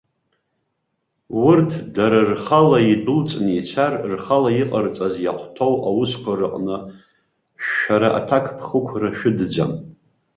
Урҭ 1.47 1.71
дара 1.95 2.19
рхала 2.29 2.79
идәылҵны 2.91 3.51
ицар, 3.59 3.93
рхала 4.11 4.51
иҟарҵаз 4.61 5.15
иахәҭоу 5.21 5.73
аусқәа 5.87 6.33
рҟны 6.39 6.77
шәара 7.65 8.09
аҭакԥхықәра 8.19 9.09
шәыдӡам. 9.17 9.71